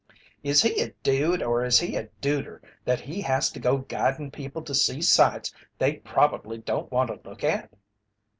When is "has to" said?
3.21-3.59